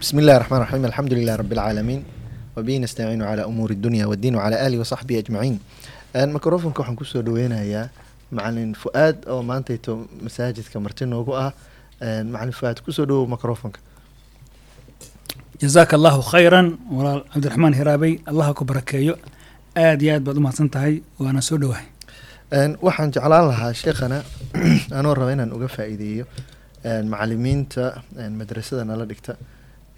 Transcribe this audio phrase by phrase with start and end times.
[0.00, 2.04] بسم الله الرحمن الرحيم الحمد لله رب العالمين
[2.56, 5.58] وبه نستعين على أمور الدنيا والدين وعلى آله وصحبه أجمعين
[6.14, 7.88] ميكروفونka waxaan kusoo dhaweynayaa
[8.36, 9.92] macalin fu'aad oo maantayto
[10.24, 11.50] masaajidka marti noogu ah
[12.34, 13.80] macalin fu'aad kusoo dhawow microfonka
[15.62, 16.66] jazaaka allahu khayran
[16.96, 19.14] walaal cabdiraxmaan hiraabey allaha ku barakeeyo
[19.86, 21.86] aad iyo aad baad u mahadsan tahay waana soo dhowahay
[22.86, 24.18] waxaan jeclaan lahaa sheekhana
[24.98, 26.24] anoo raba inaan uga faa'iideeyo
[27.12, 27.84] macalimiinta
[28.40, 29.32] madrasada nala dhigta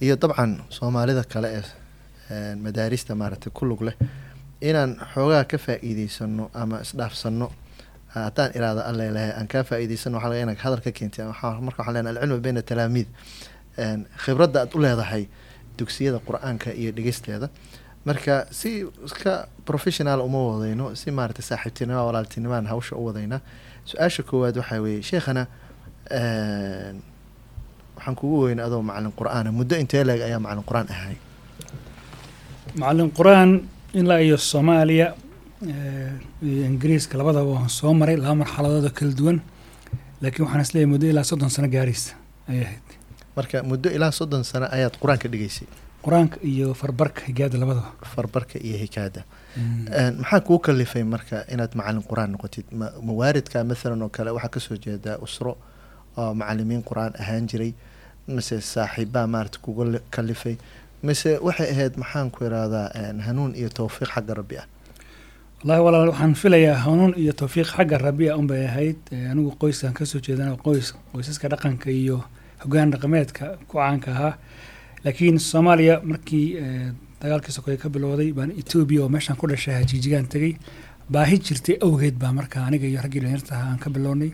[0.01, 1.49] iyo dabcan soomaalida kale
[2.31, 3.95] ee madaarista maaragtay ku lug leh
[4.69, 7.47] inaan xoogaa ka faa'iideysano ama isdhaafsano
[8.15, 11.25] haddaan iraada alle lehay aan kaa faa'iideysano waxaa laga inaa hadal ka keentay
[11.67, 13.07] marka waxaan leenahay alcilmu bayna talaamiid
[14.23, 15.23] khibradda aad u leedahay
[15.77, 17.47] dugsiyada qur'aanka iyo dhegeysteeda.
[18.05, 18.69] Marka si
[19.07, 19.33] iska
[19.69, 23.39] professional uma wadayno si maaragtay saaxiibtinima walaaltinimaan hawsha u wadaynaa
[23.89, 25.43] su'aasha koowaad waxaa weeye sheekhana
[28.01, 31.15] waxaan kugu weyna adoo macalin qur'aana muddo intee leeg ayaa macalin qur'aan ahay?
[32.75, 33.51] Macalin qur'aan
[33.93, 35.07] ilaa iyo soomaaliya
[36.41, 39.37] iyo ingiriiska labadaba waan soo maray laba marxaladood oo kala duwan.
[40.21, 42.13] Laakiin waxaan is leeyahay muddo ilaa soddon sano gaaraysa
[42.49, 42.87] ayay ahayd.
[43.35, 45.67] Marka muddo ilaa soddon sano ayaad qur'aanka dhigaysay
[46.05, 47.91] qur'aanka iyo farbarka higaada labadaba.
[48.15, 49.21] Farbarka iyo hikaada
[50.21, 52.65] maxaa kuu kalifay marka inaad macalin qur'aan noqotid?
[52.79, 55.57] Ma mawaaridka mathalan oo kale waxaa ka soo jeedaa usro
[56.17, 57.73] oo macalimiin qur'aan ahaan jiray
[58.27, 60.55] mise saaxiibbaa maarata kuga kalifay
[61.03, 62.87] mise waxay ahayd maxaan ku irahdaa
[63.27, 64.65] hanuun iyo towfiiq xagga rabbi ah?
[65.63, 68.97] Wallahi walaal waxaan filayaa hanuun iyo towfiiq xagga rabbi ah unbay ahayd.
[69.31, 72.23] Anigu qoyskan ka soo jeedana qoys qoysaska dhaqanka iyo
[72.63, 74.33] hogaan dhaqameedka ku caanka ahaa.
[75.05, 76.47] Laakiin soomaaliya markii
[77.21, 80.57] dagaalkii sokoye ka bilowday baan etoobiya oo meeshaan ku dhashay hajiijigaan tegey.
[81.13, 84.31] Baahi jirtay awgeed baa marka aniga iyo raggii dhalinyarta aan ka bilownay.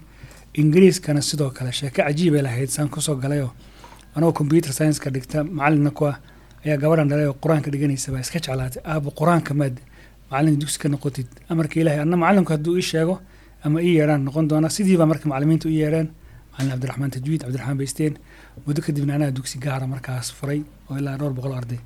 [0.56, 3.52] Ingiriiskana sidoo kale sheeko cajiibay lahayd saan ku soo galayoo
[4.18, 6.16] anagoo computer science-ka dhigta macalinna ku ah
[6.66, 8.82] ayaa gabadhan dhalay oo qur'aanka dhiganaysa baa iska jeclaatay.
[8.92, 9.76] Aabo qur'aanka maad
[10.32, 11.28] macalin dugsi ka noqotid.
[11.52, 13.16] Amarka ilahay anna macalinku hadduu ii sheego
[13.66, 16.08] ama ii yeedhaan noqon doona sidiibaa marka macalimiinta u yeedheen.
[16.52, 18.14] Macalin cabdiraxmaan tajwiid cabdiraxmaan baysteen
[18.66, 21.80] muddo kadibna anaa dugsi gaara markaas furay oo ilaa dhowr boqol arday.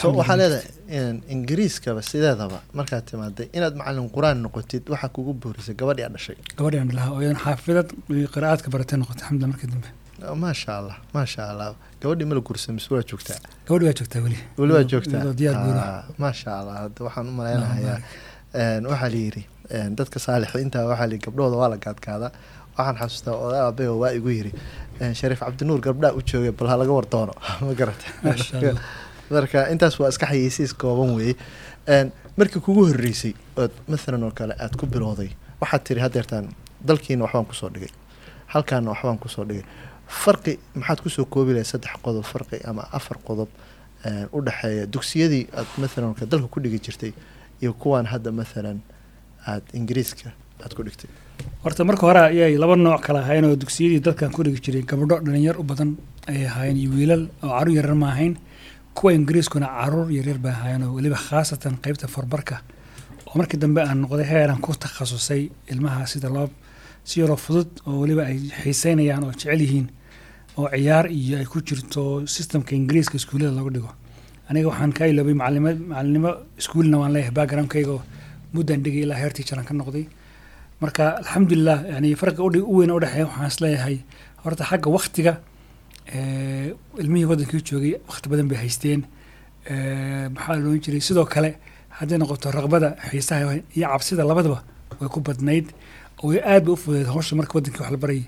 [0.00, 6.04] So waxaa leedahay ingiriiskaba sideedaba markaad timaaday inaad macalin qur'aan noqotid waxaa kugu boorisay gabadhii
[6.06, 6.36] aad dhashay.
[6.58, 7.88] Gabadhi aan dhalaha oo iyadan xaafidad
[8.34, 9.88] qiraa'aadka baratay noqotay alxamdulillah markii dambe
[10.44, 13.38] maasha allah maasha allah gabadhii mala guursa mise waa joogtaa?
[13.66, 14.38] Gabadhi waa joogtaa weli.
[14.58, 15.20] Weli waa joogtaa?
[15.64, 17.98] Guura maasha allah hadda waxaan u malaynahayaa
[18.90, 19.42] waxaa la yidhi
[19.98, 22.30] dadka saalixiinta waxaa la yidhi gabdhooda waa la gaadgaadaa
[22.78, 24.52] waxaan xasuustaa oda aabeo waa igu yidhi
[25.20, 27.32] shariif cabdinuur gabdhaa u joogay bal ha laga war doono
[27.68, 28.06] ma garata?
[29.34, 31.34] Marka intaas waa iska xayeysiis kooban weeye.
[32.36, 35.30] Markii kugu horreysay ood mathalan oo kale aad ku bilowday
[35.60, 36.48] waxaad tiri haddeertaan
[36.88, 37.92] dalkiina waxbaan ku soo dhigay.
[38.54, 39.64] Halkaana waxbaan ku soo dhigay
[40.08, 43.48] farqi maxaad ku soo koobi lahay saddex qodob farqi ama afar qodob
[44.32, 47.12] u dhexeeya dugsiyadii aad kale dalka ku dhigi jirtay
[47.62, 48.78] iyo kuwaan hadda mathalan
[49.46, 50.32] aad ingiriiska
[50.64, 51.10] aad ku dhigtay.
[51.64, 55.20] Horta marka hore ayay laba nooc kala ahaayeen oo dugsiyadii dadkan ku dhigi jiray gabdho
[55.24, 55.96] dhalinyar u badan
[56.28, 58.36] ayay ahaayeen iyo wiilal oo carruur yarar ma ahayn.
[58.94, 62.60] Kuwa ingiriiskuna carruur yaryar bay ahaayeen oo weliba khaasatan qeybta farbarka.
[63.26, 66.48] Oo markii dambe aan noqday heeran ku takhasusay ilmaha sida loo
[67.08, 69.86] si yaroo fudud oo weliba ay xiiseynayaan oo jecel yihiin
[70.58, 72.02] oo ciyaar iyo ay ku jirto
[72.34, 73.90] systemka ingiriiska iskuullada lagu dhigo.
[74.48, 78.02] Aniga waxaan ka iloobay macalima macalinimo iskuulna waan leeyahay backgroundkayga oo
[78.54, 80.06] muddan dhigay ilaa heer teacheran ka noqday.
[80.80, 82.08] Marka alxamdulilah yani
[82.48, 83.96] udhi u weyn udhexeeya waxaan is leeyahay
[84.44, 85.32] horta xagga waktiga
[87.02, 89.00] ilmihii waddankii joogay wakti badan bay haysteen.
[90.34, 91.00] Maxaa loon jiray?
[91.00, 91.50] Sidoo kale
[91.98, 94.62] hadday noqoto raqbada xiisaha iyo cabsida labadaba
[95.00, 95.66] way ku badnayd
[96.22, 98.24] way aad ba u fudeed hawsha marka waddankii wax la barayay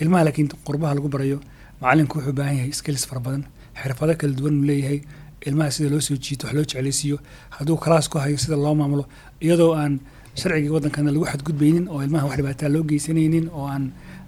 [0.00, 1.38] ilmaha laakiin qurbaha lagu barayo
[1.80, 3.44] macalinku wuxuu baahan yahay skills fara badan
[3.82, 5.00] xirfado kala duwan uu leeyahay.
[5.48, 7.18] Ilmaha sida loo soo jiito wax loo jeclaysiiyo
[7.56, 9.04] hadduu kalaas ku hayo sida loo maamulo
[9.40, 10.00] iyadoo aan
[10.36, 13.84] sharcigii waddankana lagu xadgudbaynin oo ilmaha wax dhibaataa loo geysanaynin oo aan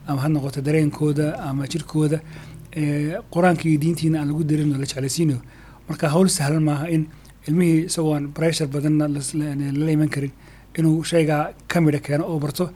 [0.09, 2.19] ama ha noqoto dareenkooda ama jirkooda
[3.35, 5.41] qur'aanka diintiina aan lagu darin oo la jeclaysiinayo
[5.89, 7.03] marka hawl sahlan maaha in
[7.49, 10.33] ilmihii isagoo aan pressure badanna lala iman karin
[10.79, 12.71] inuu shaygaa ka midha keeno oo barto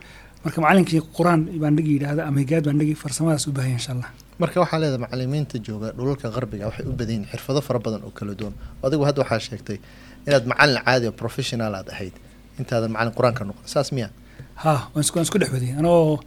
[0.47, 4.09] marka macalinkii qur'aan baan dhigi yidhaahda ama higaad baan dhigi farsamadaas u baahanya insha allah
[4.43, 8.11] marka waxaa leedahay macalimiinta jooga dhulalka qarbiga waxay u badan yihiin xirfado fara badan oo
[8.17, 8.53] kala duwan.
[8.85, 9.77] Adigu hadda waxaa sheegtay
[10.27, 12.13] inaad macalin caadi oo professional aad ahayd
[12.59, 13.65] intaadan macalin qur'aanka noqon.
[13.73, 14.07] Saas miya
[14.63, 16.19] ha waan isku dhex wadiyay anagoo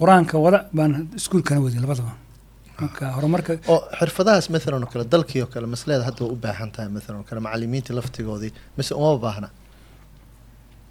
[0.00, 2.12] qur'aanka wada baan iskuulkana wadiyay labadaba.
[2.82, 6.70] Marka horumarka oo xirfadahaas mathalan oo kale dalkii oo kale masleeda hadda waa u baahan
[6.74, 9.48] tahay mathalan oo kale macalimiinta laftigoodii mise uma baahna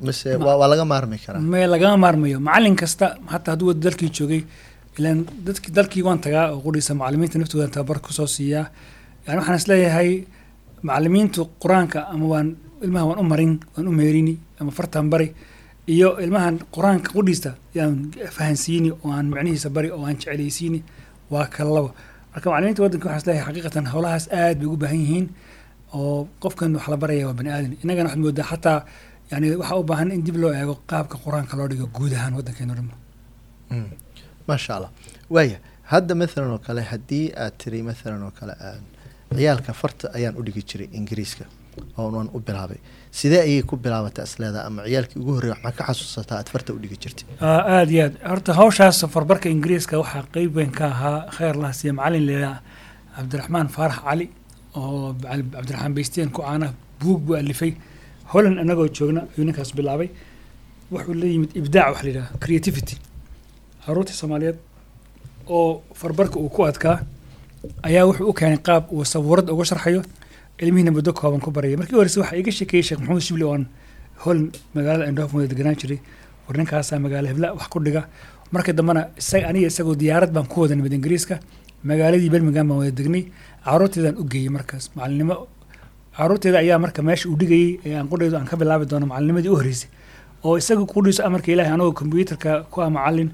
[0.06, 1.42] mise waa waa laga maarmi karaa.
[1.54, 4.42] Me lagama maarmayo macalin kasta hataa hadduu dalkii joogay
[4.98, 8.66] ilaan dadki dalkii waan tagaa oo qudhiisa macalimiinta naftooda tababar ku soo siiyaa.
[9.28, 10.10] Yani waxaan is leeyahay
[10.88, 12.48] macalimiintu qur'aanka ama waan
[12.86, 15.28] ilmaha waan u marin waan u meerini ama fartaan bari
[15.94, 17.96] iyo ilmahan qur'aanka qudhiista yaan
[18.38, 20.80] fahansiini oo aan macnihiisa bari oo aan jecelaysiini
[21.34, 21.82] waa kala
[22.34, 25.26] marka macalimiinta waddanka waxaan is leeyahay xaqiiqatan howlahaas aad bay ugu baahan yihiin
[26.00, 27.74] oo qofkan wax la baraya waa bani aadan.
[27.84, 28.80] Innagana waxaad moodaa xataa
[29.32, 32.74] yani waxaa u baahan in dib loo eego qaabka qur'aanka loo dhigo guud ahaan waddankeenu
[32.78, 32.88] dhan
[34.48, 34.92] maasha allah
[35.36, 35.58] waaya
[35.94, 38.82] hadda mathalan oo kale haddii aad tiri mathalan oo kale aan
[39.38, 41.46] ciyaalka farta ayaan u dhigi jiray ingiriiska
[41.98, 42.80] oonaan u bilaabay.
[43.20, 46.80] Sidee ayay ku bilaabataa isleedaa ama ciyaalkii ugu horreeya waxmaa ka xasuusataa aad farta u
[46.84, 47.26] dhigi jirtay?
[47.50, 48.16] Aada iyo aad.
[48.32, 52.58] Horta hawshaas farbarka ingiriiska waxaa qeyb weyn ka ahaa khayr lah siiya macalin leedaa
[53.16, 54.26] cabdiraxmaan faarax cali
[54.80, 55.16] oo
[55.56, 56.68] cabdiraxmaan beysteen ku caana
[57.02, 57.72] buug buu alifay
[58.34, 60.10] holland anagoo joogna ayuu ninkaas bilaabay.
[60.92, 62.96] Wuxuu la yimid ibdaac wax la yidhaha creativity.
[63.86, 64.58] Caruurtii soomaaliyeed
[65.48, 66.98] oo farbarka uu ku adkaa
[67.88, 70.02] ayaa wuxuu u keenay qaab uu sabuurad uga sharxayo
[70.60, 73.64] ilmihiina muddo kooban ku baraya markii horeyse waxaa iga sheekeeyey sheekh maxamuud shibli oon
[74.24, 76.00] holland magaalada endhof wada deganaan jiray.
[76.48, 78.02] War ninkaasaa magaala hebla wax ku dhiga.
[78.52, 81.40] Markii dambena isaga aniga isagoo diyaarad baan ku wada nimid ingiriiska.
[81.84, 83.24] Magaaladii birmingham baan wada degnay.
[83.66, 84.92] Caruurteedaan u geeyey markaas.
[84.96, 85.48] Macalinimo
[86.18, 89.56] caruurteeda ayaa marka meesha uu dhigayey ee aan qudhaydo aan ka bilaabi doono macalinimadii u
[89.56, 89.90] horreysay.
[90.44, 93.30] Oo isaga qudhiiso amarka ilaahay anagoo kombyuutarka ku ah macalin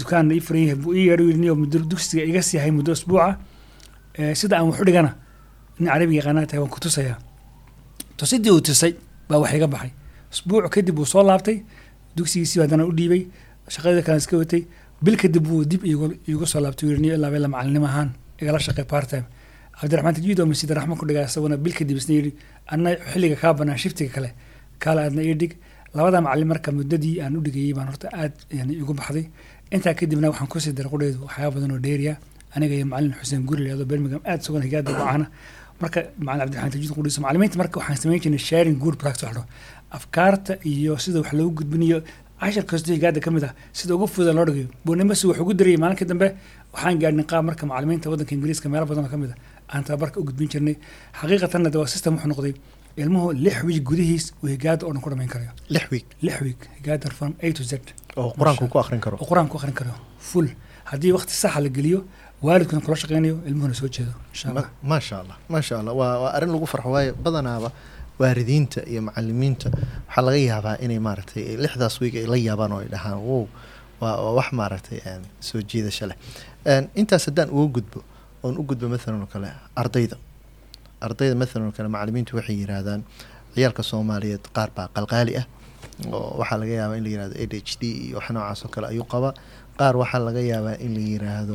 [0.00, 3.36] dukaan ii furan yahay buu ii yeedho yidhi muddo dugsiga iga sii hay muddo usbuuca.
[4.34, 5.10] Sida aan wax u dhigana
[5.78, 7.18] nin carabiga yaqaanaa tahay waan ku tusayaa
[8.16, 8.92] tusidii uu tusay
[9.28, 9.90] baa wax iga baxay.
[10.32, 11.56] Usbuuc kadib wuu soo laabtay
[12.16, 13.22] dugsigiisii haddana u dhiibay
[13.68, 14.62] shaqadii kalen iska watay.
[15.02, 18.10] Bil kadib wuu dib iigu soo laabtay yidhi niyo ilaa macalinimo ahaan
[18.40, 19.26] igala shaqey part time
[19.80, 22.32] cabdiraxmaan tajiid oo masjid raxmo ku dhigaa isaguna bil kadib yidhi
[22.72, 24.30] anna xilliga kaa banaan shiftiga kale.
[24.82, 25.52] Kaala aadna ii dhig.
[25.94, 29.26] Labada macalin marka muddadii aan u dhigayey baan horta aad yani igu baxday.
[29.74, 32.14] Intaa kadibna waxaan ku sii daray qudheedu waxyaaba badan oo dheeriya
[32.54, 35.26] aniga iyo macalin xuseen guri leedo birmingham aad sugan higaada wacana
[35.80, 39.44] marka macalin cabdiraxmaan tajiid qudhiiso macalimiinta marka waxaan samayn jirnay sharing good practice waxdho
[39.96, 41.98] afkaarta iyo sida wax loogu gudbinayo
[42.40, 44.68] cashar kastoo higaada ka ah sida ugu fuda loo dhigayo.
[44.84, 46.26] Buunimasi wax ugu darayay maalinkii dambe
[46.72, 49.38] waxaan gaadhnay qaab marka macalimiinta waddanka ingiriiska meelo badan oo ka mid ah
[49.72, 50.76] aan tababarka u gudbin jirnay
[51.20, 52.54] xaqiiqatanna de waa system wuxuu noqday
[53.02, 56.58] ilmuhu lix wiig gudihiis uu higaada oo dhan ku dhamayn karayo lix week lix wiig
[56.78, 57.72] higaada from a to z.
[58.16, 59.92] oo qur'aanku ku akhrin karo oo qur'aan ku akhrin karo
[60.30, 60.48] full
[60.90, 62.00] haddii waqti saxa la geliyo
[62.46, 66.50] waalidkuna kula shaqeynayo ilmuhuna soo jeedo insha allah maasha allah maasha allah waa waa arrin
[66.54, 67.70] lagu farxo waayo badanaaba
[68.20, 69.68] waalidiinta iyo macalimiinta
[70.08, 73.42] waxaa laga yaabaa inay maaragtay lixdaas wiig ay la yaabaan oo ay dhahaan wow
[74.00, 74.98] waa wax maaragtay
[75.48, 76.16] soo jiidasho leh
[77.00, 78.00] intaas haddaan uga gudbo
[78.46, 79.48] oon u gudbo mathalan oo kale
[79.80, 80.16] ardayda.
[81.06, 83.00] Ardayda mathalan oo kale macalimiintu waxay yiraahdaan
[83.54, 85.46] ciyaalka soomaaliyeed qaar baa qalqaali ah
[86.16, 88.86] oo waxaa laga yaabaa in la yiraahdo a h d iyo wax noocaas oo kale
[88.92, 89.32] ayuu qabaa.
[89.78, 91.54] Qaar waxaa laga yaabaa in la yiraahdo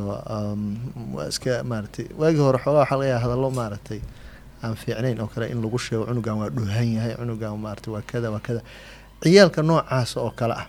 [1.14, 4.00] waa iska maaragtay waagii hore xoogaa waxaa laga yaaba hadallo maaragtay
[4.64, 8.28] aan fiicnayn oo kale in lagu sheego cunugan waa dhuhan yahay cunugan maaragtay waa kada
[8.34, 8.60] waa kada.
[9.22, 10.66] Ciyaalka noocaas oo kale ah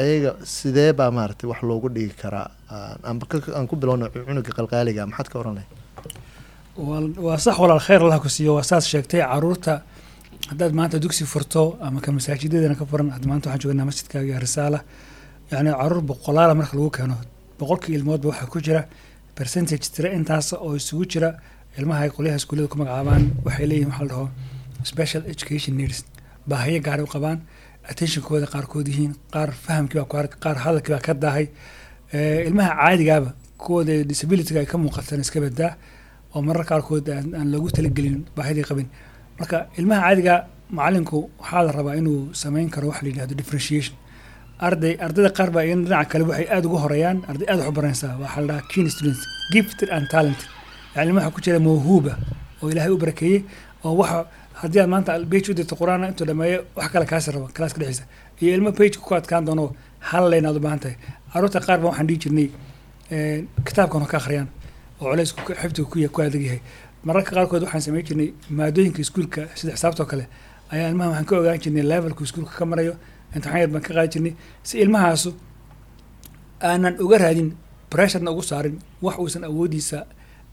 [0.00, 2.48] ayaga sidee baa maaragtay wax loogu dhigi karaa
[3.56, 8.28] aan ku bilowna cunuga qalqaaliga maxaad ka oran lahayd waa sax walaal khayr allah ku
[8.28, 9.74] siiyo waa saas sheegtay carruurta
[10.50, 14.78] haddaad maanta dugsi furto ama ka masaajidadana ka furan hadda maanta waxaan joognaa masjidkaaga risaala
[15.50, 17.16] yacni carruur boqolaala marka lagu keeno
[17.60, 18.82] boqolkii ilmoodba waxaa ku jira
[19.38, 21.28] percentage tira intaas oo isugu jira
[21.78, 24.26] ilmaha ay qolyaha iskuullada ku magacaabaan waxay leeyihiin waxa la dhaho
[24.92, 25.98] special education needs.
[26.50, 27.38] baahiyo gaaray u qabaan
[27.90, 31.46] attentionkooda qaarkood yihiin qaar fahamkii baa ku arka qaar hadalkii baa ka daahay
[32.12, 35.76] ilmaha caadigaaba kuwooda disabilityga ay ka muuqatan iska badaa
[36.34, 38.88] oo marar qaarkood aan loogu talagelin baahidii qabin.
[39.38, 40.34] Marka ilmaha caadiga
[40.70, 43.96] macalinku waxaa la rabaa inuu samayn karo waxa la yidhahdo differentiation.
[44.60, 48.40] Arday ardayda qaar baa iyana dhinaca kale waxay aada ugu horeeyaan arday aada wax waxaa
[48.40, 50.48] la dhahaa keen students gifted and talented.
[50.94, 52.12] Yani ilmaha ku jira mawhuuba
[52.62, 53.44] oo ilaahay u barakeeyey
[53.84, 54.26] oo waxa
[54.60, 58.04] haddii aad maanta page u dirto qur'aan intuu dhameeyo wax kale kaasi rabo kalaaska dhexdiisa
[58.40, 59.64] iyo ilmo page ku adkaan doono
[60.10, 60.96] hal leyn aad u baahan tahay
[61.32, 62.48] carruurta qaar baa waxaan dhihi jirnay
[63.66, 64.48] kitaabkan ka akhriyaan
[65.00, 66.60] oo culays xifdiga ku adag yahay.
[67.04, 70.24] Mararka qaarkood waxaan samayn jirnay maadooyinka iskuulka sida xisaabtoo kale.
[70.72, 72.94] Ayaa ilmaha waxaan ka ogaan jirnay levelku iskuulka ka marayo
[73.34, 74.32] imtixaan yar baan ka qaadi jirnay.
[74.62, 75.30] Si ilmahaasu
[76.62, 77.50] aanan uga raadin
[77.90, 79.98] pressurna ugu saarin wax uusan awoodiisa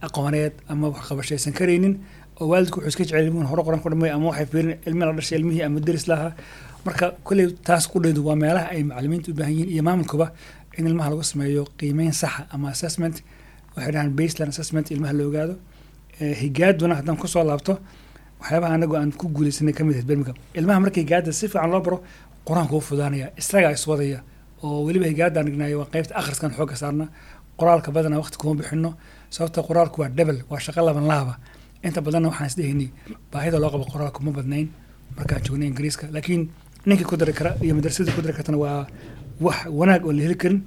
[0.01, 1.93] aqooneed ama wax qabashaysan karaynin
[2.41, 5.11] oo waalidku wuxuu iska jecel ilmuhun hore qoran ku dhamay ama waxay fiirin ilmi la
[5.17, 6.31] dhashay ilmihii ama deris lahaa
[6.85, 10.27] marka kolley taas qudheedu waa meelaha ay macalimiinta u baahan yihiin iyo maamulkuba
[10.79, 13.15] in ilmaha lagu sameeyo qiimeyn saxa ama assessment
[13.75, 15.55] waxay dhahaan baseline assessment ilmaha la ogaado.
[16.41, 17.73] Higaaduna haddaan ku soo laabto
[18.41, 21.81] waxyaabaha anagu aan ku guuleysanay ka mid ahayd birmingham ilmaha marka higaada si fiican loo
[21.81, 21.97] baro
[22.47, 24.19] qur'aanka u fudaanaya isagaa iswadaya
[24.63, 27.05] oo weliba higaadaan dhignayo waa qeybta akhriskan xoogga saarna.
[27.59, 28.89] Qoraalka badanaa waqti kuma bixino
[29.29, 31.33] sababta qoraalku waa debel waa shaqo laban laaba.
[31.83, 32.89] Inta badanna waxaan isdhehaynay
[33.31, 34.67] baahida loo qabo qoraalku ma badnayn
[35.17, 36.07] markaan joognay ingiriiska.
[36.15, 36.41] Laakiin
[36.85, 38.87] ninkii ku dari kara iyo madrasadii ku dari kartana waa
[39.45, 40.61] wax wanaag oo la heli karin.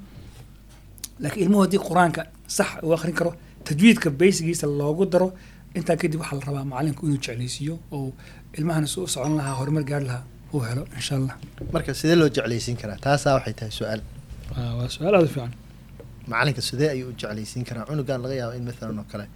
[1.23, 2.23] Laakiin ilmuhu haddii qur'aanka
[2.57, 3.33] sax uu akhrin karo
[3.65, 5.29] tajwiidka baysigiisa loogu daro
[5.79, 8.13] intaa kadib waxaa la rabaa macalinku inuu jeclaysiiyo oo
[8.59, 10.25] ilmahana si u socon lahaa horumar gaari lahaa
[10.55, 11.35] uu helo insha allah.
[11.73, 12.97] Marka sidee loo jeclaysiin karaa?
[13.07, 14.01] Taasaa waxay tahay su'aal.
[14.79, 15.53] Waa su'aal aada u fiican.
[16.31, 17.85] Macalinka sidee ayuu u jeclaysiin karaa?
[17.89, 19.27] Cunugan laga yaabo in maalan oo kale.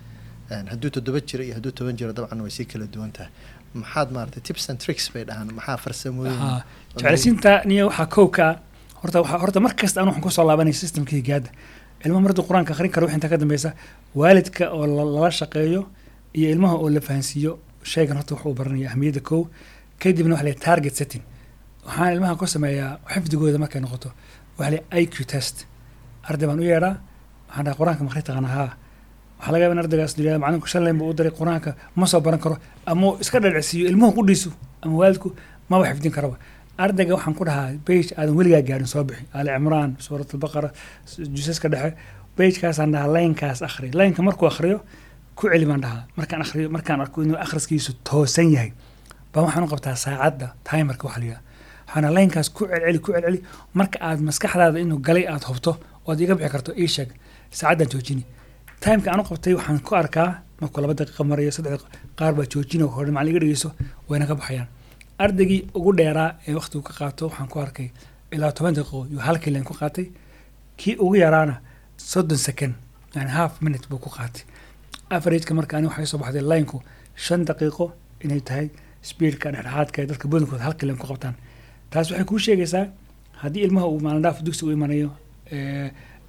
[0.72, 3.30] Hadduu toddoba jiro iyo hadduu toban jiro dabcan way sii kala duwan tahay.
[3.74, 5.48] Maxaad maaragtay tips and tricks bay dhahaan.
[5.58, 6.38] Maxaa farsamooyin
[6.96, 8.56] jeclaysiinta niyo waxaa kow ka ah
[9.06, 11.50] horta horta mar kasta anu waxaan ku soo laabanay systemka higaada
[12.04, 13.70] ilmaha mardu qur'aanka akhrin karo wixii inta ka dambeysa
[14.14, 15.82] waalidka oo la- lala shaqeeyo
[16.38, 17.52] iyo ilmaha oo la fahansiiyo
[17.92, 19.40] shaygan horta wuxuu baranaya ahmiyadda kow.
[20.02, 21.22] Kadibna waxa la target setting.
[21.86, 24.08] Waxaan ilmaha ku sameeyaa xifdigooda markay noqoto
[24.58, 25.56] waxa la yidhaha iq test.
[26.28, 26.94] Arday baan u yeedhaa
[27.48, 28.70] waxaan dhaha qur'aanka ma akhri taqaana haa
[29.38, 32.56] waxaa laga yaaba in ardaygaas yidhahda macalinku buu u diray qur'aanka ma soo baran karo
[32.86, 34.50] ama iska dhadhacsiiyo ilmuhu qudhiisu
[34.82, 35.28] ama waalidku
[35.70, 36.36] maba xifdin karaba
[36.84, 40.70] ardayga waxaan ku dhahaa bage aadan weligaa gaarin soo bixi ali cimraan suurat albaqara
[41.36, 41.90] jusaska dhexe.
[42.36, 44.78] Bagekaasaan dhahaa laynkaas akhri laynka markuu akhriyo
[45.38, 46.02] ku celi baan dhahaa.
[46.16, 48.72] Markaan akhriyo markaan arko inuu akhriskiisu toosan yahay
[49.32, 51.42] baa waxaan u qabtaa saacadda timerka waxa la yidhaha
[51.86, 53.38] waxaana laynkaas ku celceli ku celceli.
[53.78, 55.72] Marka aad maskaxdaada inuu galay aad hubto
[56.08, 57.08] ood iga bixi karto ii sheeg
[57.58, 58.24] saacaddan joojini.
[58.82, 60.30] Timeka aan u qabtay waxaan ku arkaa
[60.60, 61.80] markuu laba daqiiqa marayo saddex
[62.18, 63.68] qaar baa joojina hore macallin dhegeyso
[64.08, 64.68] wayna baxayaan
[65.24, 67.88] ardaygii ugu dheeraa ee waqtigu ka qaato waxaan ku arkay
[68.34, 70.06] ilaa toban daqiiqo yuu halkii leen ku qaatay.
[70.76, 71.54] Kii ugu yaraana
[71.96, 72.74] soddon second
[73.14, 74.42] yani half minute buu ku qaatay.
[75.10, 76.78] Averageka marka ani waxay soo baxday lineku
[77.24, 77.84] shan daqiiqo
[78.24, 78.66] inay tahay
[79.08, 81.34] speedka dhexdhexaadka ee dadka badankooda halkii leen ku qabtaan.
[81.90, 82.86] Taas waxay kuu sheegaysaa
[83.42, 85.10] haddii ilmaha uu maalin dhaaf dugsi u imanayo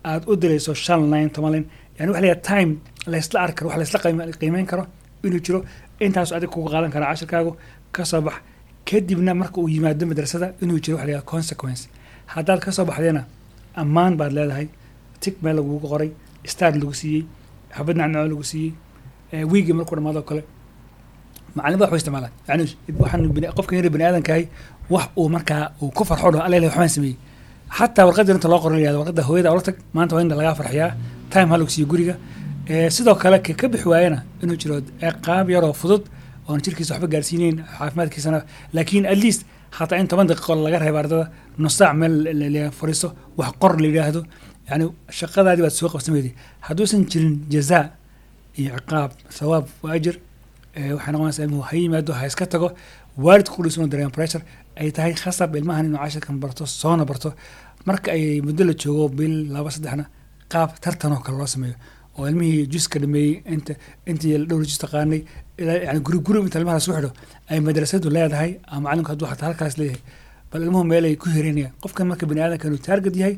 [0.09, 1.65] aad u dirayso shan line toban line
[1.99, 2.71] yani waxa la yidhaha time
[3.13, 4.83] laysla arki karo wax laysla qiime- qiimeyn karo
[5.25, 5.59] inuu jiro.
[6.05, 7.51] Intaasu adiga kugu qaadan kara cashirkaagu
[7.95, 8.35] ka soo bax
[8.89, 11.81] kadibna marka uu yimaado madrasada inuu jiro waxa la yidhaha consequence.
[12.33, 13.21] Haddaad ka soo baxdayna
[13.81, 14.67] ammaan baad leedahay.
[15.21, 16.09] Tig meel lagugu qoray
[16.53, 17.23] star lagu siiyey
[17.75, 18.73] xabad nacnaco lagu siiyey
[19.51, 20.41] wiigi markuu dhamaado kale.
[21.55, 22.63] Macallin ba waxu isticmaalaan yani
[23.01, 23.21] waxaan
[23.57, 24.43] qofka yar bani aadankahay
[24.93, 27.17] wax uu markaa uu ku farxo dho alla waxbaan sameeyey.
[27.77, 30.91] Xataa warqadda inta loo qoran yahdo warqadda hooyada tag maanta waa in lagaa farxiyaa.
[31.31, 32.15] Time ha lagu siiyo guriga.
[32.95, 36.03] Sidoo kale ka bixi waayana inuu jiro ciqaab yaroo fudud
[36.47, 38.39] oon jirkiisa waxba gaarsiineyn caafimaadkiisana.
[38.73, 39.41] Laakiin at least
[39.77, 41.25] hataa in toban daqiiqo laga reebo ardada
[41.57, 44.21] nus meel fariiso wax qor la yidhaahdo
[44.69, 44.85] yani
[45.19, 46.33] shaqadaadii baad soo qabsamayday
[46.67, 47.85] hadduusan jirin jazaa
[48.59, 50.15] iyo ciqaab sawaab wa ajir
[50.97, 52.67] waxay noqonaysaa ilmuhu ha yimaado ha iska tago
[53.25, 54.43] waalidku ku dhisan dareema pressure
[54.81, 57.29] ay tahay khasab ilmahan inuu cashirkan barto soona barto.
[57.87, 60.05] Marka ay muddo la joogo bil laba saddexna
[60.51, 61.75] qaab tartan oo kale loo sameeyo
[62.17, 63.73] oo ilmihii juska dhameeyey inta
[64.11, 65.21] intii dhowr jus taqaanay
[65.87, 67.11] yani guri guri inta ilmaha la soo xidho
[67.49, 70.01] ay madrasadu leedahay ama macalinku hadduu xataa halkaas leeyahay.
[70.51, 72.79] Bal ilmuhu meel ku hirinayaan qofkan marka bani aadamka inuu
[73.21, 73.35] yahay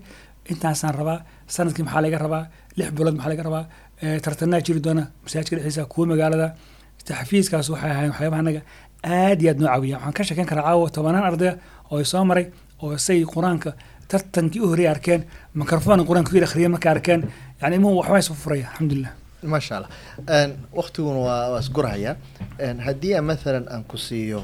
[0.52, 1.18] intaasaan rabaa
[1.56, 2.44] sannadkii maxaa laga rabaa
[2.78, 3.66] lix bilood maxaa laga rabaa
[4.24, 6.48] tartanaa jiri doona masaajidka dhexdiisa kuwa magaalada
[7.08, 8.62] taxfiiskaas waxay ahayn waxyaabaha anaga
[9.04, 11.54] aad iyo aad noo caawiya waxaan ka sheekan karaa caawa tobanaan ardaya
[11.92, 12.46] oo ay soo maray
[12.84, 13.70] oo say qur'aanka
[14.12, 15.22] tartankii u horreeyay arkeen
[15.56, 17.22] mikrofon qur'aanka ku yar akhriyeen markay arkeen
[17.62, 19.14] yani ilmuhu waxbaa isu furaya alxamdulilah
[19.54, 19.90] maasha allah
[20.38, 22.16] Een, waqtiguna waa waa
[22.88, 24.42] haddii aan maalan aan ku siiyo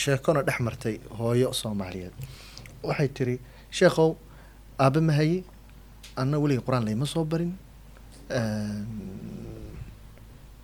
[0.00, 2.14] sheekona dhex martay hooyo soomaaliyeed
[2.88, 3.36] waxay tiri
[3.78, 4.10] sheekhow
[4.84, 5.38] aabe mahaye
[6.20, 7.52] anna weliga qur'aan layma soo barin.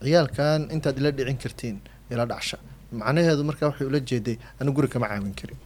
[0.02, 1.76] Ciyaalkan intaad ila dhicin kartiin
[2.12, 2.56] ila dhacsha.
[2.92, 5.58] Macnaheedu marka waxay ula jeeday anu guri kama caawin karin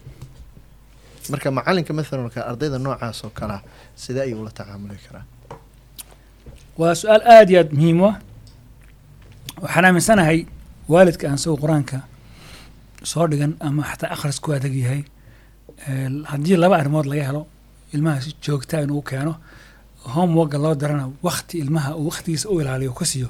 [1.33, 3.61] marka macalinka maalan ardayda noocaas oo kalea
[4.03, 5.25] sidee ayuu ula tacaamuli karaa?
[6.81, 8.17] Waa su'aal aad iyo aad muhiim u ah.
[9.63, 10.39] Waxaan aaminsanahay
[10.93, 11.97] waalidka aan isagu qur'aanka
[13.11, 15.03] soo dhigan ama xataa akhris ku adag yahay
[16.31, 17.43] haddii laba arrimood laga helo
[17.95, 19.33] ilmaha si joogta inuu keeno
[20.15, 23.29] homeworka loo darana wakti ilmaha uu waktigiisa u ilaaliyo ka siiyo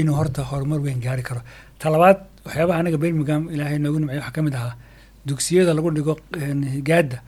[0.00, 1.40] inuu horta horumar weyn gaari karo.
[1.78, 4.74] Talabaad waxyaabaha anaga birmingham ilaahay noogu nimcay waxaa ka mid ahaa
[5.26, 6.14] dugsiyada lagu dhigo
[6.76, 7.18] higaada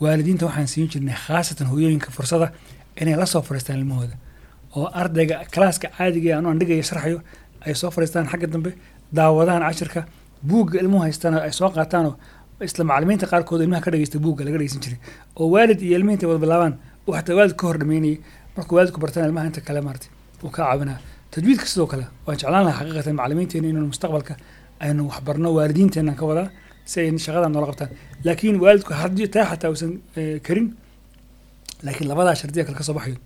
[0.00, 2.52] waalidiinta waxaan siin jirnay khaasatan hooyooyinka fursada
[3.00, 4.16] inay la soo fadhiistaan ilmahooda.
[4.76, 7.18] Oo ardayga kalaaska caadiga ee aanu andhigayo sharxayo
[7.66, 8.70] ay soo fadhiistaan xagga dambe
[9.16, 10.00] daawadaan cashirka
[10.48, 12.14] buugga ilmuhu haystana ay soo qaataanoo
[12.66, 14.98] isla macalimiinta qaarkood ilmaha ka dhageysta buugga laga dhageysan jiray.
[15.40, 16.74] Oo waalid iyo ilmihi intay wada bilaabaan
[17.16, 18.16] xataa waalid ka hor dhameynayay
[18.56, 20.08] markuu waalidku bartana ilmaha inta kale maartay
[20.44, 20.98] uu ka caawinaa.
[21.32, 24.34] Tajwiidka sidoo kale waan jeclaan lahaa xaqiiqatan macalimiinteena inaynu mustaqbalka
[24.84, 26.48] aynu waxbarno waalidiinteenan ka wadaa
[26.92, 27.90] si ay shaqadan noola qabtaan.
[28.24, 30.66] Laakiin waalidku haddii taa xataa uusan eh, karin
[31.84, 33.16] laakiin labadaa shardiya kale ka soo baxayo.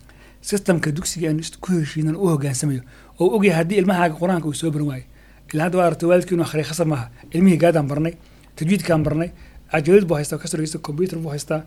[0.48, 2.82] Systemka dugsiga aan ku heshiinan u hogaansamayo
[3.20, 5.04] oo ogyahay haddii ilmahaaga qur'aanka uu soo baran waayo.
[5.52, 7.06] Ilaa hadda waa aragtay waalidkii inuu akhriya khasab maaha.
[7.34, 8.14] Ilmihii gaadaan barnay
[8.56, 9.30] tajwiidkaan barnay
[9.72, 11.60] cajalid buu haystaa ka soo dhegeysta computer buu haystaa.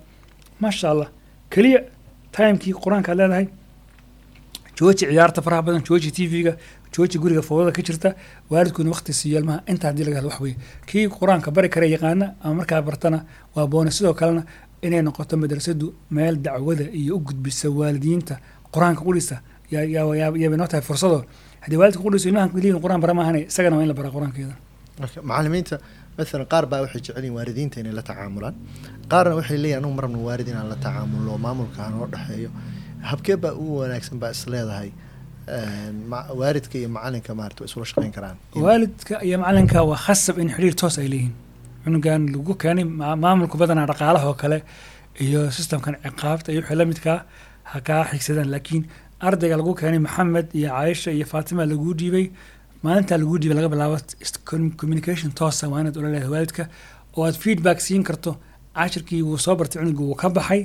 [0.59, 1.09] Maasha allah
[1.53, 1.79] keliya
[2.35, 3.47] timekii qur'aanka aad leedahay
[4.79, 6.53] jooji ciyaarta faraha badan jooji tv-ga
[6.95, 8.09] jooji guriga fowdada ka jirta
[8.51, 10.57] waalidkuna waqti siiyo ilmaha inta haddii laga helo wax weeye
[10.89, 13.19] kii qur'aanka bari kara yaqaana ama markaa bartana
[13.55, 13.91] waa boona.
[13.91, 14.43] Sidoo kalena
[14.81, 18.35] inay noqoto madrasadu meel dacwada iyo u gudbisa waalidiinta
[18.73, 19.35] qur'aanka qudhisa
[19.71, 21.19] yaabay noo tahay fursado.
[21.63, 24.55] Haddii waalidka qudhiso ilmahan keliyin qur'aan bara maahane isagana waa in la bara qur'aankeeda.
[25.29, 25.75] Macalimiinta
[26.17, 28.55] maalan qaar baa waxay jecel yihiin waalidiinta inay la tacaamulaan.
[29.11, 32.49] Qaarna waxay leeyihiin anugu marabna waalid inaan la tacaamulo maamulka hanoo dhexeeyo
[33.11, 34.89] habkee baa ugu wanaagsan baa is leedahay
[36.11, 38.37] ma- waalidka iyo macalinka maarata isula shaqeyn karaan.
[38.65, 41.33] Waalidka iyo macalinka waa khasab in xiriir toos ay leeyihiin.
[41.83, 44.57] Cunugan lagu keenay ma- maamulku badanaa dhaqaalaha oo kale
[45.25, 47.19] iyo systemkan ciqaabta iyo wixii la midkaa
[47.71, 48.83] ha kaa xigsadaan laakiin
[49.27, 52.25] ardayga lagu keenay maxamed iyo caaisha iyo faatima laguu dhiibay
[52.83, 53.97] maalintaa laguu dhiibay laga bilaabo
[54.81, 56.63] communication toosa waa inaad ula leedahay waalidka.
[57.17, 58.31] Oo aad feedback siin karto
[58.75, 60.61] cashirkii wuu soo bartay cunuga wuu ka baxay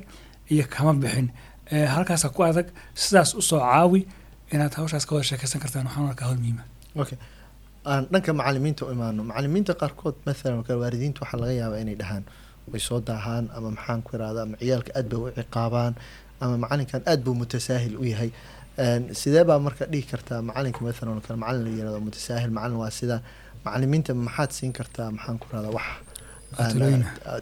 [0.52, 1.28] iyo kama bixin
[1.70, 4.00] halkaasa ku adag sidaas u soo caawi
[4.52, 5.86] inaad hawshaas ka wada sheekaysan kartaan.
[5.86, 6.64] Waxaan arkaa hawl muhiima
[7.02, 7.18] okay
[7.86, 9.20] aan dhanka macalimiinta u imaano.
[9.30, 12.24] Macalimiinta qaarkood maalan waalidiinta waxaa laga yaabaa inay dhahaan.
[12.72, 15.92] Way soo daahaan ama maxaan ku irahda ama ciyaalka aad bay u ciqaabaan
[16.42, 18.30] ama macalinkan aad buu mutasaahil u yahay.
[19.20, 21.36] Sidee baa marka dhihi kartaa macalinka maalan kale?
[21.44, 23.16] Macalin la yiraahdo mutasaahil macalin waa sida.
[23.64, 25.08] Macalimiinta maxaad siin kartaa?
[25.16, 25.86] Maxaan ku irahdaa wax.
[26.58, 27.40] Ah,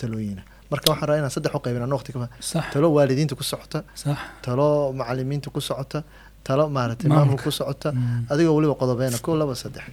[0.00, 2.26] talooyina marka waxaan rabaa inaan saddex u qaybin aan waqti kama
[2.72, 3.78] talo waalidiinta ku socota
[4.44, 5.98] talo macalimiinta ku socota
[6.46, 7.26] talo maaragtay Maamulka.
[7.26, 8.30] maamul ku socota Mm.
[8.32, 9.84] adigoo weliba qodobeena kow laba saddex.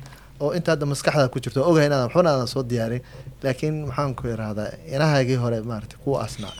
[0.44, 3.02] Oo inta hadda maskaxda ku jirto ogahay inaadan waxbana aadan soo diyaarin
[3.44, 6.54] laakiin maxaan ku irahdaa inahaagii hore maaragtay kuwa asnaa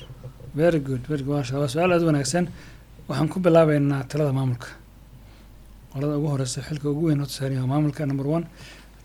[0.62, 2.46] very good very good maasha allah su'aal aad u wanaagsan.
[3.10, 4.68] Waxaan ku bilaabeynaa talada maamulka.
[5.94, 8.46] Qolada ugu horeysa xilka ugu weyn horta saaran waa maamulka number one.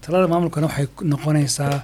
[0.04, 1.76] Talada maamulkana waxay noqonaysaa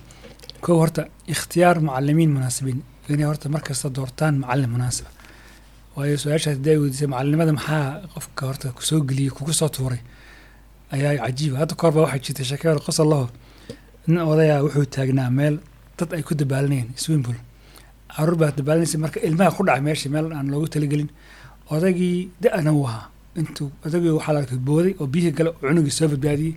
[0.64, 1.02] kow horta
[1.34, 2.78] ikhtiyaar macalimiin munaasibiin
[3.12, 5.10] inay horta markasta doortaan macalin munaasiba
[5.96, 10.00] waayo su'aashaas haddii ay weydiisay macalinimada maxaa qofka horta ku soo geliyey kugu soo tuuray?
[10.94, 13.12] Ayaa cajiiba hadda kahor baa waxay jirtay sheeke hore qosol
[14.08, 15.56] nin odayaa wuxuu taagnaa meel
[15.98, 17.38] dad ay ku dabaalanayeen swimpool
[18.14, 21.10] carruur baa dabaalanaysa marka ilmaha ku dhacay meesha meel aan loogu talagelin.
[21.74, 23.04] Odaygii da-na uu ahaa.
[23.40, 26.54] Intuu odaygii waxaa la arkay booday oo biyihii gale cunugii soo badbaadiyey.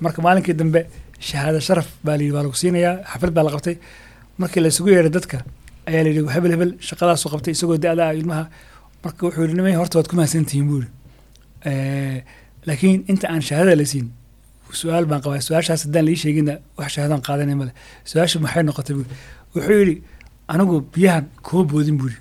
[0.00, 0.80] Marka maalinkii dambe
[1.28, 3.76] shahaado sharaf baa layidhi waa lagu siinayaa xaflad baa la qabtay.
[4.40, 5.38] Markii la isugu yeeray dadka
[5.88, 8.44] ayaa la yidhi hebel hebel shaqadaasuu qabtay isagoo da-da ah ilmaha.
[9.04, 10.90] Marka wuxuu yidhi nimay horta waad ku mahadsantihiin buu yidhi.
[11.68, 12.18] Eh,
[12.68, 14.06] laakiin inta aan shahaadada la siin
[14.80, 17.72] su'aal baan qabaa su'aashaas haddaan lii sheeginna wax shahaadaan qaadanay male
[18.10, 19.06] su'aashu maxay noqotay buu
[19.54, 19.94] wuxuu yidhi
[20.52, 22.20] anigu biyahan kuma boodin buu yidhi.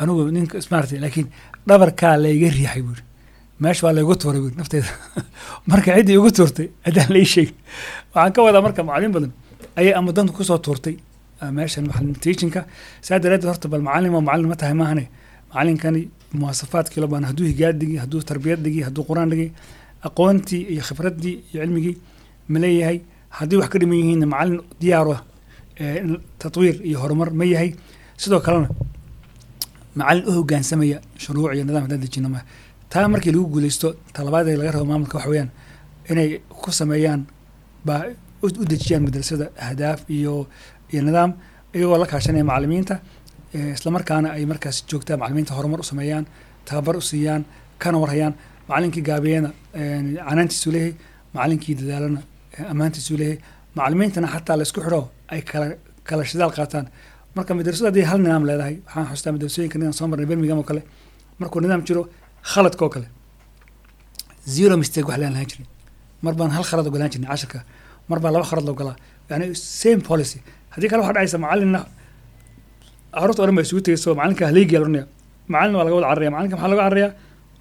[0.00, 1.28] Anigu ninka ismaartay laakiin
[1.68, 3.04] dhabarkaa layga riixay buu yidhi.
[3.62, 4.90] Meesha waa laygu tuuray buu nafteyda
[5.70, 7.56] marka ciddii igu tuurtay haddaan la ii sheegin.
[8.14, 9.32] Waxaan ka wadaa marka macalin badan
[9.78, 10.96] ayay ama dantu ku soo tuurtay
[11.58, 12.60] meeshan macalin teachinka
[13.06, 15.04] saa daraadeed horta bal macalin oo macalin ma tahay maahane
[15.52, 16.02] macalinkani
[16.38, 19.46] muwaasafaadkii lobaan hadduu higaad dhigi hadduu tarbiyad dhigi hadduu qur'aan dhigi
[20.08, 21.96] aqoontii iyo khibraddii iyo cilmigii
[22.52, 22.98] ma leeyahay.
[23.38, 25.22] Haddii wax ka dhiman yihiinna macalin diyaaru ah
[26.40, 27.70] tatwiir iyo horumar ma yahay.
[28.22, 28.68] Sidoo kalena
[29.98, 32.28] macalin u hogaansamaya shuruuc iyo nidaam haddaan dejino
[32.92, 35.50] taa markii lagu guuleysto talabaad ee laga rabo maamulka waxa weeyaan
[36.10, 36.28] inay
[36.62, 37.22] ku sameeyaan
[37.86, 38.02] baa
[38.42, 40.34] u u dejiyaan madrasada ahdaaf iyo
[40.92, 41.30] iyo nidaam
[41.76, 42.94] iyagoo la kaashanaya macalimiinta
[43.76, 46.24] islamarkaana ay markaas joogtaa macalimiinta horumar u sameeyaan
[46.68, 47.42] tababar u siiyaan
[47.82, 48.34] kana warhayaan
[48.68, 49.50] macalinkii gaabiyana
[50.28, 50.94] canaantiisu leeyahay
[51.34, 52.20] macalinkii dadaalana
[52.72, 53.38] ammaantiisu leeyahay.
[53.78, 55.00] Macalimiintana xataa la isku xidho
[55.32, 55.66] ay kala
[56.08, 56.86] kala shidaal qaataan.
[57.36, 60.82] Marka madrasadu haddii hal nidaam leedahay waxaan xustaa madrasooyinka nidaam soo marnay birmingham oo kale
[61.40, 62.02] markuu nidaam jiro
[62.52, 63.06] khaladka oo kale.
[64.54, 65.66] Zero mistake wax laan lahaan jirin.
[66.24, 67.58] Mar baan hal khalad ogolaan jirnay cashirka
[68.10, 68.96] mar baa laba khalad la ogolaa
[69.30, 69.46] yani
[69.80, 70.38] same policy
[70.74, 71.80] haddii kale waxaa dhacaysa macalinna
[73.14, 74.88] carruurta o dhan baa isugu tegeyso macalinka haleegi la
[75.52, 77.08] macalin waa laga wada cararaya macalinka maxaa laga cararaya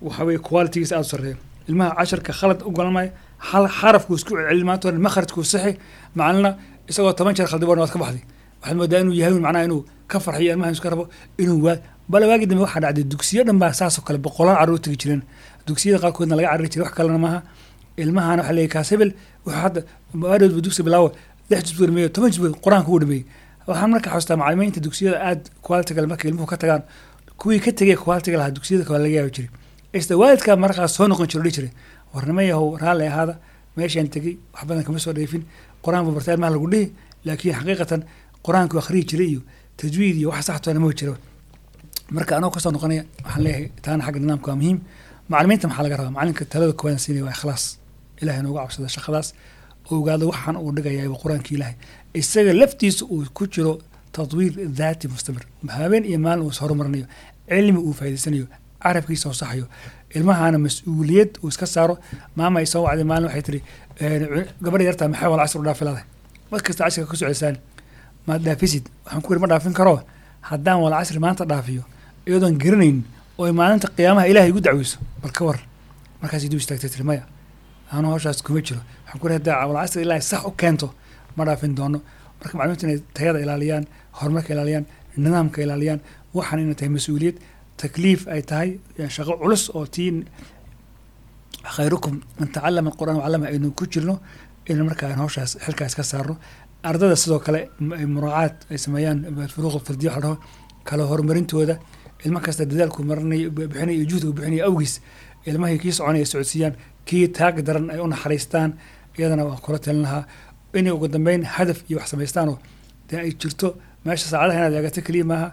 [0.02, 1.38] waxa weye qualitygiisa aada u sarreeya.
[1.70, 3.12] Ilmaha casharka khalad ogolan maayo
[3.50, 5.72] hal xarafku isku celcelin maanta hore makhrajku sixi
[6.16, 6.52] macalina
[6.90, 8.24] isagoo toban jeer khaldi waad ka baxday.
[8.62, 11.04] Waxaad moodaa inuu yahay macnaha inuu ka farxiyo ilmaha iska rabo
[11.42, 11.78] inuu waa
[12.12, 15.22] bale waagi dambe waxaa dhacday dugsiyo dhan baa saasoo kale boqolaal carruur tegi jireen.
[15.68, 17.40] Dugsiyada qaarkoodna laga carari jiray wax kalena maaha.
[17.98, 19.12] Ilmahana waxaa leeyahy kaas hebel
[19.46, 19.82] wuxuu hadda
[20.34, 21.08] aadhoodba dugsi bilaawo
[21.50, 23.26] lix juz dhameeyo toban juz qur'aanka uu dhameeyey
[23.68, 26.84] waxaan marka xustaa macalimiinta dugsiyada aad qualitiga marka ilmuhu ka tagaan
[27.40, 29.50] kuwii ka tegay qualitiga lahaa dugsiyada kale laga yaabi jiray.
[29.94, 31.72] Isla waalidkaa markaas soo noqon jiro dhihi jiray.
[32.14, 33.34] Warnimo yahow raalli ahaada
[33.78, 35.44] meeshaan tegey wax badan kama soo dheefin.
[35.84, 36.86] Qur'aan buu bartaa ilmaha lagu dhihi
[37.26, 38.02] laakiin xaqiiqatan
[38.46, 39.42] qur'aanku akhriyi jiray iyo
[39.78, 41.16] tajwiid iyo wax saxtoona ma jiro
[42.12, 44.80] marka anoo ka soo noqonaya waxaan leeyahay taana xagga nidaamka waa muhiim.
[45.30, 46.12] Macalimiinta maxaa laga rabaa?
[46.18, 47.64] Macalinka talada koowaad siinaya waa ikhlaas.
[48.22, 49.28] Ilahay nooga cabsada shaqadaas
[49.96, 51.76] ogaado waxaan uu dhigaya qur'aanka ilaahay.
[52.14, 53.80] Isaga laftiisa uu ku jiro
[54.12, 55.44] tadwiir daati mustamir
[55.78, 57.06] habeen iyo maalin uu is horumarinayo.
[57.50, 58.46] Cilmi uu faa'idaysanayo
[58.84, 59.66] carabkiisa oo saxayo.
[60.16, 61.96] Ilmahaana mas'uuliyad uu iska saaro.
[62.36, 63.60] Maama ay soo wacday maalin waxay tiri
[64.64, 66.04] gabadha yartaa maxay wal casr u dhaafi laday
[66.52, 67.56] mar ku socoysaan
[68.28, 68.86] maad dhaafisid?
[69.06, 70.02] Waxaan ku yiri ma dhaafin karo.
[70.50, 71.84] Haddaan wal casri maanta dhaafiyo
[72.28, 72.98] iyadoon garanayn
[73.38, 74.98] oo maalinta qiyaamaha ilaahay igu dacweyso.
[75.22, 75.60] Bal ka war.
[76.22, 77.24] Markaas iduu istaagtay tiri maya
[77.92, 78.82] anu hawshaas kuma jiro.
[79.06, 80.88] Waxaan ku yiri haddaa wal casri ilaahay sax u keento
[81.36, 82.00] ma dhaafin doono.
[82.40, 83.86] Marka macluminta inay tayada ilaaliyaan
[84.20, 84.86] horumarka ilaaliyaan
[85.24, 86.00] nidaamka ilaaliyaan
[86.38, 87.36] waxaan inay tahay mas'uuliyad
[87.82, 88.70] takliif ay tahay
[89.16, 90.12] shaqo culus oo tii
[91.76, 94.16] khayrukum man tacalama alqur'an wacalama aynu ku jirno
[94.70, 96.36] in marka aan hawshaas xilkaas ka saarno.
[96.84, 97.62] Ardada sidoo kale
[98.16, 99.20] muraacaad ay sameeyaan
[99.54, 100.36] furuuq fardiya waxa dhaho
[100.88, 101.76] kala horumarintooda.
[102.26, 104.94] Ilmo kasta dadaalku marinayo bixinaya iyo juhdigu bixinaya awgiis.
[105.50, 106.74] Ilmahii kii soconaya socodsiiyaan
[107.08, 108.72] kii taag daran ay u naxariistaan
[109.18, 110.24] iyadana waan kula talin lahaa.
[110.74, 112.58] Inay ugu dambeyn hadaf iyo wax samaystaanoo
[113.10, 113.68] dee ay jirto.
[114.06, 115.48] Meesha saacadaha inaad eegato keliya maaha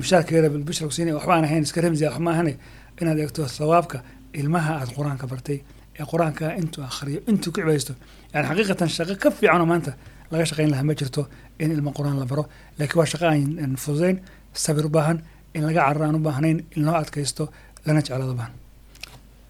[0.00, 2.54] mushaarkeeda bishra ku siinaya waxba aan ahayn iska ramsiya wax ma ahane
[3.00, 3.98] inaad eegto sawaabka
[4.40, 5.58] ilmaha aad qur'aanka bartay
[6.00, 7.92] ee qur'aanka intuu akhriyo intuu ku cibaysto
[8.32, 9.92] yani xaqiiqatan shaqo ka fiicanoo maanta
[10.32, 11.22] laga shaqayn lahaa ma jirto
[11.62, 12.44] in ilmo qur'aan la baro.
[12.78, 14.16] Laakiin waa shaqo aan fududayn
[14.64, 15.18] sabir u baahan
[15.54, 17.44] in laga cararo aan u baahnayn in loo adkaysto
[17.86, 18.52] lana jeclaado baahan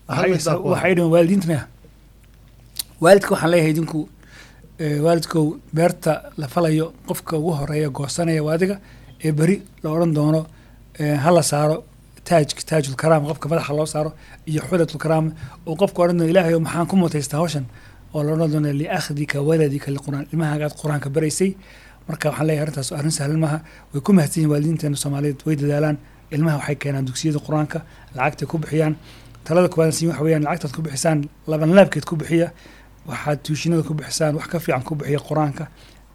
[0.08, 1.64] waxay dhiman waalidiinta maya
[3.02, 4.00] waalidka waxaan leeyahay idinku
[5.04, 5.44] waalidkow
[5.76, 8.76] beerta la falayo qofka ugu horreeya goosanaya waa adiga
[9.24, 10.40] ee beri la odhan doono
[11.24, 11.84] hala saaro
[12.28, 14.10] taaj taajulkaraam qofka madaxa loo saaro
[14.46, 15.26] iyo xulatulkaraam
[15.66, 17.64] oo qofka odhan doono ilaahay maxaan ku mutaystaa hawshan?
[18.14, 21.50] Oo la odhan doono liakhdika waladika liqur'aan ilmahagaad qur'aanka baraysay
[22.08, 23.58] marka waxaan leeyahay arrintaas arrin sahlan maaha
[23.92, 25.96] way ku mahadsan yihiin waalidiinteena soomaaliyeed way dadaalaan
[26.34, 27.78] ilmaha waxay keenaan dugsiyada qur'aanka
[28.16, 28.94] lacagtay ku bixiyaan
[29.44, 32.48] talada koowaad siin waxa weeyaan lacagtaad ku bixisaan laban laabkeed ku bixiya
[33.06, 35.64] waxaad tuushinada ku bixisaan wax ka fiican ku bixiya qur'aanka.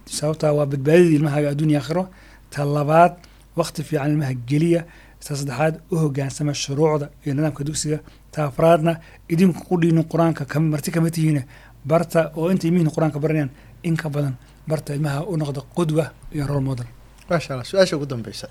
[0.06, 2.08] Sababtaa waa badbaadida ilmahaaga adduunya aakhiro.
[2.50, 3.12] Ta labaad
[3.56, 4.84] wakti fiican ilmaha geliya.
[5.20, 7.98] Ta saddexaad u hogaansama shuruucda iyo nidaamka dugsiga.
[8.32, 8.92] Ta afraadna
[9.28, 11.42] idinku ku dhiinin qur'aanka marti kama tihiine
[11.84, 13.50] barta oo inta ilmihiin qur'aanka baranayaan
[13.82, 14.34] in ka badan
[14.68, 16.86] barta ilmaha u noqda qudwa iyo role model.
[17.30, 18.48] Maasha allah su'aasha ugu dambeysa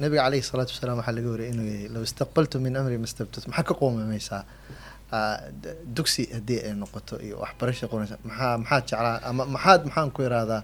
[0.00, 3.64] nabiga caleyhi salaatu wasalaam waxaa laga wariyay inuu yahay low istaqbaltu min amri mastabtat maxaa
[3.68, 4.42] ka qoomameysaa
[5.96, 10.62] dugsi haddii ay noqoto iyo waxbarasha qoraysa maxaa maxaad jeclaa ama maxaad maxaan ku irahdaa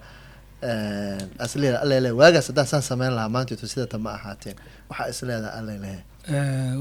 [1.45, 4.57] asleeda allele waagaas haddaan saan sameyn lahaa maantito sidata ma ahaateen.
[4.91, 5.99] Waxaa isleedaha allelehe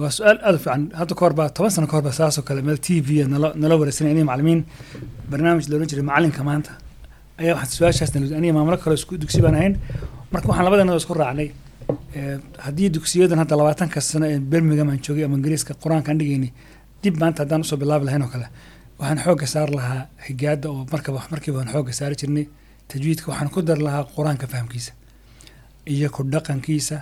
[0.01, 0.81] waa su'aal aada u fiican.
[0.99, 4.11] Hadda ka hor toban sano ka hor saasoo kale meel t v nalo nala wareysanay
[4.13, 4.61] aniga macalimiin.
[5.31, 6.71] Barnaamij la odhan jiray macalinka maanta.
[7.41, 9.73] Ayaa waxaa su'aashaas aniga maamulo kale isku dugsi baan ahayn.
[10.33, 11.47] Marka waxaan labadeena isku raacnay
[12.65, 16.51] haddii dugsiyadan hadda labaatanka sano ee birmingham aan joogay ama ingiriiska qur'aankaan dhigaynay
[17.03, 18.47] dib maanta haddaan u soo bilaabi lahayn oo kale.
[18.99, 22.45] Waxaan xoogga saar lahaa higaada oo markaba markiiba waan xoogga saari jirnay
[22.89, 24.91] tajwiidka waxaan ku dari lahaa qur'aanka fahamkiisa
[25.93, 26.97] iyo ku dhaqankiisa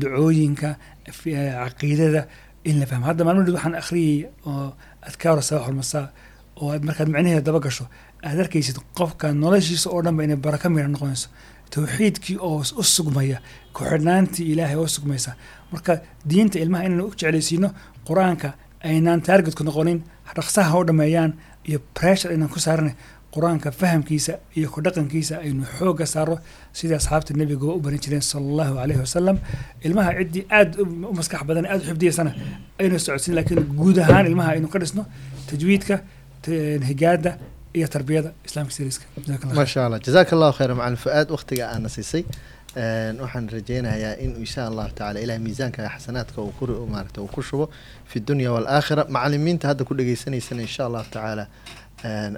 [0.00, 0.68] ducooyinka
[1.06, 2.22] caqiidada
[2.64, 3.04] in la fahmo.
[3.06, 4.72] Hadda maalmo waxaan akhriyay oo
[5.08, 6.04] adkaaro sabax walmasaa
[6.60, 7.84] oo aad markaad micnaheeda daba gasho
[8.28, 11.28] aad arkaysid qofka noloshiisa oo dhanba inay baraka midha noqonayso
[11.74, 13.38] tawxiidkii oo u sugmaya
[13.74, 15.30] ku-xidhnaantii ilaahay oo sugmaysa.
[15.72, 17.68] Marka diinta ilmaha inaynu u jeclaysiino
[18.08, 18.48] qur'aanka
[18.90, 19.98] aynaan taargetku noqonin
[20.36, 21.32] dhaqsaha u dhameeyaan
[21.68, 22.92] iyo pressure aynaan ku saarana
[23.34, 26.36] qur'aanka fahamkiisa iyo ku dhaqankiisa aynu xoogga saaro
[26.78, 29.36] sidai asxaabta nebiga u baran jireen sala allahu caleyhi wasalam
[29.86, 32.30] ilmaha ciddii aada u maskax badan aada u xifdiyaysana
[32.82, 35.02] aynu socodsin laakiin guud ahaan ilmaha aynu ka dhisno
[35.50, 35.94] tajwiidka
[36.90, 37.32] higaada
[37.78, 39.04] iyo tarbiyada islaamka siriiska
[39.58, 40.00] maasha allah.
[40.06, 41.28] Jazaaka allahu khayra macalin fu-aad.
[41.36, 42.24] Waktiga aana siisay
[43.22, 47.66] waxaan rajeynayaa in insha allahu tacala ilaah miisaanka xasanaadka uu ku maarata uu ku shubo
[48.10, 51.44] fi dunya waalaakhira macalimiinta hadda ku dhagaysanaysana insha allahu tacaala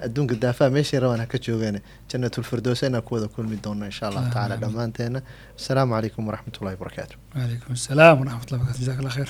[0.05, 1.77] adduunka daafaha meeshay rabaan ha ka joogaan
[2.11, 5.19] janatulfirdows inaan ku wada kulmi doona insha allahu tacala dhammaanteena.
[5.59, 9.29] Asalaamu calaykum waraxmat ullahi wabarakaatu waalaikum asalaam waraxmat ullah barakatu jazak allah khayr